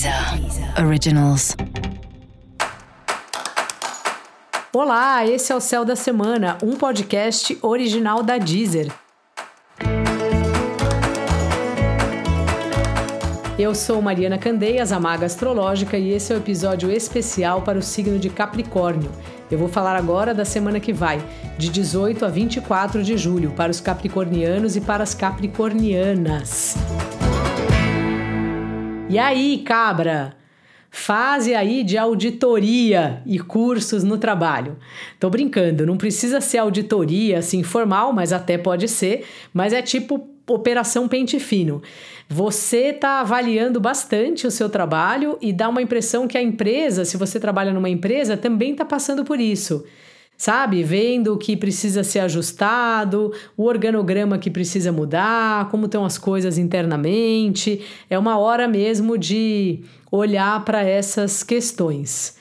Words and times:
Deezer 0.00 0.82
Originals. 0.82 1.54
Olá, 4.72 5.26
esse 5.26 5.52
é 5.52 5.54
o 5.54 5.60
Céu 5.60 5.84
da 5.84 5.94
Semana, 5.94 6.56
um 6.62 6.74
podcast 6.74 7.58
original 7.60 8.22
da 8.22 8.38
Deezer. 8.38 8.90
Eu 13.58 13.74
sou 13.74 14.00
Mariana 14.00 14.38
Candeias, 14.38 14.90
a 14.90 14.98
Maga 14.98 15.26
Astrológica, 15.26 15.98
e 15.98 16.12
esse 16.12 16.32
é 16.32 16.34
o 16.34 16.38
um 16.38 16.40
episódio 16.40 16.90
especial 16.90 17.60
para 17.60 17.78
o 17.78 17.82
signo 17.82 18.18
de 18.18 18.30
Capricórnio. 18.30 19.12
Eu 19.50 19.58
vou 19.58 19.68
falar 19.68 19.96
agora 19.96 20.32
da 20.32 20.46
semana 20.46 20.80
que 20.80 20.94
vai, 20.94 21.22
de 21.58 21.68
18 21.68 22.24
a 22.24 22.28
24 22.28 23.02
de 23.02 23.18
julho, 23.18 23.50
para 23.50 23.70
os 23.70 23.82
capricornianos 23.82 24.76
e 24.76 24.80
para 24.80 25.02
as 25.02 25.12
capricornianas. 25.12 26.78
E 29.10 29.18
aí, 29.18 29.58
cabra? 29.64 30.36
Fase 30.88 31.52
aí 31.52 31.82
de 31.82 31.98
auditoria 31.98 33.20
e 33.26 33.40
cursos 33.40 34.04
no 34.04 34.16
trabalho. 34.16 34.76
Tô 35.18 35.28
brincando, 35.28 35.84
não 35.84 35.96
precisa 35.96 36.40
ser 36.40 36.58
auditoria 36.58 37.40
assim 37.40 37.64
formal, 37.64 38.12
mas 38.12 38.32
até 38.32 38.56
pode 38.56 38.86
ser, 38.86 39.26
mas 39.52 39.72
é 39.72 39.82
tipo 39.82 40.28
operação 40.46 41.08
pente 41.08 41.40
fino. 41.40 41.82
Você 42.28 42.90
está 42.90 43.18
avaliando 43.18 43.80
bastante 43.80 44.46
o 44.46 44.50
seu 44.50 44.70
trabalho 44.70 45.36
e 45.40 45.52
dá 45.52 45.68
uma 45.68 45.82
impressão 45.82 46.28
que 46.28 46.38
a 46.38 46.42
empresa, 46.42 47.04
se 47.04 47.16
você 47.16 47.40
trabalha 47.40 47.72
numa 47.72 47.90
empresa, 47.90 48.36
também 48.36 48.70
está 48.70 48.84
passando 48.84 49.24
por 49.24 49.40
isso 49.40 49.84
sabe? 50.40 50.82
Vendo 50.82 51.34
o 51.34 51.36
que 51.36 51.54
precisa 51.54 52.02
ser 52.02 52.20
ajustado, 52.20 53.30
o 53.58 53.66
organograma 53.66 54.38
que 54.38 54.50
precisa 54.50 54.90
mudar, 54.90 55.68
como 55.68 55.84
estão 55.84 56.02
as 56.02 56.16
coisas 56.16 56.56
internamente. 56.56 57.84
É 58.08 58.18
uma 58.18 58.38
hora 58.38 58.66
mesmo 58.66 59.18
de 59.18 59.80
olhar 60.10 60.64
para 60.64 60.82
essas 60.82 61.42
questões. 61.42 62.39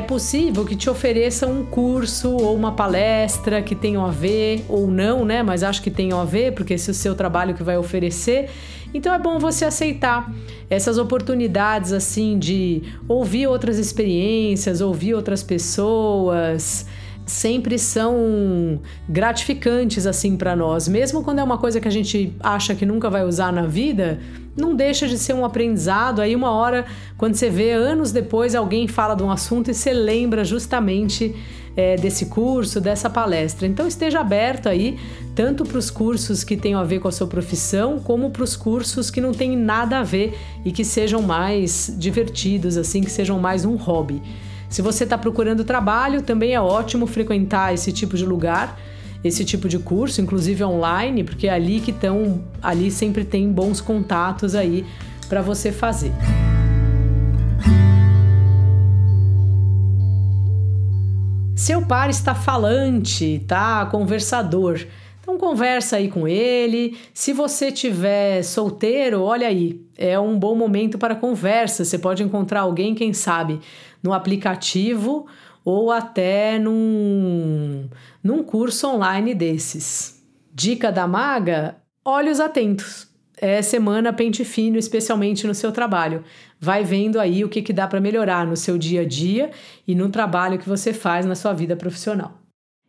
É 0.00 0.02
possível 0.02 0.64
que 0.64 0.74
te 0.74 0.88
ofereçam 0.88 1.60
um 1.60 1.62
curso 1.62 2.34
ou 2.34 2.56
uma 2.56 2.72
palestra 2.72 3.60
que 3.60 3.74
tenham 3.74 4.02
a 4.02 4.10
ver, 4.10 4.64
ou 4.66 4.90
não, 4.90 5.26
né? 5.26 5.42
Mas 5.42 5.62
acho 5.62 5.82
que 5.82 5.90
tenham 5.90 6.18
a 6.18 6.24
ver, 6.24 6.54
porque 6.54 6.72
esse 6.72 6.88
é 6.88 6.92
o 6.92 6.94
seu 6.94 7.14
trabalho 7.14 7.52
que 7.52 7.62
vai 7.62 7.76
oferecer. 7.76 8.48
Então 8.94 9.12
é 9.12 9.18
bom 9.18 9.38
você 9.38 9.66
aceitar 9.66 10.32
essas 10.70 10.96
oportunidades 10.96 11.92
assim 11.92 12.38
de 12.38 12.82
ouvir 13.06 13.46
outras 13.46 13.76
experiências, 13.76 14.80
ouvir 14.80 15.12
outras 15.12 15.42
pessoas, 15.42 16.86
sempre 17.30 17.78
são 17.78 18.80
gratificantes 19.08 20.06
assim 20.06 20.36
para 20.36 20.54
nós, 20.56 20.88
mesmo 20.88 21.22
quando 21.22 21.38
é 21.38 21.42
uma 21.42 21.58
coisa 21.58 21.80
que 21.80 21.88
a 21.88 21.90
gente 21.90 22.34
acha 22.40 22.74
que 22.74 22.84
nunca 22.84 23.08
vai 23.08 23.24
usar 23.24 23.52
na 23.52 23.66
vida, 23.66 24.20
não 24.56 24.74
deixa 24.74 25.06
de 25.06 25.16
ser 25.16 25.32
um 25.32 25.44
aprendizado. 25.44 26.20
Aí 26.20 26.34
uma 26.34 26.50
hora, 26.50 26.84
quando 27.16 27.34
você 27.34 27.48
vê 27.48 27.72
anos 27.72 28.12
depois 28.12 28.54
alguém 28.54 28.88
fala 28.88 29.14
de 29.14 29.22
um 29.22 29.30
assunto 29.30 29.70
e 29.70 29.74
você 29.74 29.92
lembra 29.92 30.44
justamente 30.44 31.34
é, 31.76 31.96
desse 31.96 32.26
curso, 32.26 32.80
dessa 32.80 33.08
palestra. 33.08 33.66
Então 33.66 33.86
esteja 33.86 34.20
aberto 34.20 34.68
aí, 34.68 34.98
tanto 35.34 35.64
para 35.64 35.78
os 35.78 35.90
cursos 35.90 36.42
que 36.42 36.56
tenham 36.56 36.80
a 36.80 36.84
ver 36.84 36.98
com 36.98 37.08
a 37.08 37.12
sua 37.12 37.26
profissão, 37.26 38.00
como 38.00 38.30
para 38.30 38.42
os 38.42 38.56
cursos 38.56 39.10
que 39.10 39.20
não 39.20 39.32
têm 39.32 39.56
nada 39.56 40.00
a 40.00 40.02
ver 40.02 40.36
e 40.64 40.72
que 40.72 40.84
sejam 40.84 41.22
mais 41.22 41.94
divertidos, 41.96 42.76
assim, 42.76 43.02
que 43.02 43.10
sejam 43.10 43.38
mais 43.38 43.64
um 43.64 43.76
hobby. 43.76 44.20
Se 44.70 44.80
você 44.82 45.02
está 45.02 45.18
procurando 45.18 45.64
trabalho, 45.64 46.22
também 46.22 46.54
é 46.54 46.60
ótimo 46.60 47.04
frequentar 47.04 47.74
esse 47.74 47.92
tipo 47.92 48.16
de 48.16 48.24
lugar, 48.24 48.78
esse 49.24 49.44
tipo 49.44 49.68
de 49.68 49.80
curso, 49.80 50.20
inclusive 50.20 50.62
online, 50.62 51.24
porque 51.24 51.48
é 51.48 51.50
ali 51.52 51.80
que 51.80 51.90
estão, 51.90 52.44
ali 52.62 52.88
sempre 52.88 53.24
tem 53.24 53.50
bons 53.50 53.80
contatos 53.80 54.54
aí 54.54 54.86
para 55.28 55.42
você 55.42 55.72
fazer. 55.72 56.12
Seu 61.56 61.82
par 61.82 62.08
está 62.08 62.32
falante, 62.32 63.44
tá? 63.48 63.84
Conversador. 63.86 64.86
Então 65.30 65.38
conversa 65.38 65.96
aí 65.96 66.08
com 66.08 66.26
ele. 66.26 66.98
Se 67.14 67.32
você 67.32 67.70
tiver 67.70 68.42
solteiro, 68.42 69.22
olha 69.22 69.46
aí, 69.46 69.80
é 69.96 70.18
um 70.18 70.36
bom 70.36 70.56
momento 70.56 70.98
para 70.98 71.14
conversa. 71.14 71.84
Você 71.84 71.96
pode 71.96 72.20
encontrar 72.24 72.62
alguém, 72.62 72.96
quem 72.96 73.12
sabe, 73.12 73.60
no 74.02 74.12
aplicativo 74.12 75.26
ou 75.64 75.92
até 75.92 76.58
num, 76.58 77.88
num 78.24 78.42
curso 78.42 78.88
online 78.88 79.32
desses. 79.32 80.20
Dica 80.52 80.90
da 80.90 81.06
maga: 81.06 81.76
olhos 82.04 82.40
atentos 82.40 83.08
é 83.36 83.62
semana 83.62 84.12
pente 84.12 84.44
fino, 84.44 84.78
especialmente 84.78 85.46
no 85.46 85.54
seu 85.54 85.70
trabalho. 85.70 86.24
Vai 86.58 86.82
vendo 86.82 87.20
aí 87.20 87.44
o 87.44 87.48
que, 87.48 87.62
que 87.62 87.72
dá 87.72 87.86
para 87.86 88.00
melhorar 88.00 88.44
no 88.44 88.56
seu 88.56 88.76
dia 88.76 89.02
a 89.02 89.06
dia 89.06 89.52
e 89.86 89.94
no 89.94 90.08
trabalho 90.08 90.58
que 90.58 90.68
você 90.68 90.92
faz 90.92 91.24
na 91.24 91.36
sua 91.36 91.52
vida 91.52 91.76
profissional. 91.76 92.39